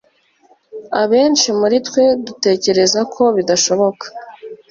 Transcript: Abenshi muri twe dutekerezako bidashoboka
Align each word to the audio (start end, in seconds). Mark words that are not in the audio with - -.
Abenshi 1.01 1.47
muri 1.59 1.77
twe 1.87 2.03
dutekerezako 2.25 3.21
bidashoboka 3.35 4.05